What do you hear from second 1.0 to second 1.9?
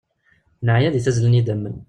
tazzla n yidammen.